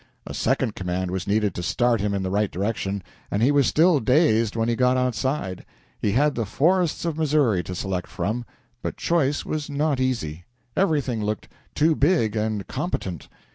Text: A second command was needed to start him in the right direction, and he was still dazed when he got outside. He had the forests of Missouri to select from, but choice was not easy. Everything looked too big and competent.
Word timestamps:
A 0.25 0.33
second 0.33 0.73
command 0.73 1.11
was 1.11 1.27
needed 1.27 1.53
to 1.53 1.61
start 1.61 2.01
him 2.01 2.15
in 2.15 2.23
the 2.23 2.31
right 2.31 2.49
direction, 2.49 3.03
and 3.29 3.43
he 3.43 3.51
was 3.51 3.67
still 3.67 3.99
dazed 3.99 4.55
when 4.55 4.67
he 4.67 4.75
got 4.75 4.97
outside. 4.97 5.63
He 5.99 6.13
had 6.13 6.33
the 6.33 6.43
forests 6.43 7.05
of 7.05 7.19
Missouri 7.19 7.61
to 7.63 7.75
select 7.75 8.07
from, 8.07 8.43
but 8.81 8.97
choice 8.97 9.45
was 9.45 9.69
not 9.69 9.99
easy. 9.99 10.45
Everything 10.75 11.23
looked 11.23 11.49
too 11.75 11.95
big 11.95 12.35
and 12.35 12.65
competent. 12.67 13.29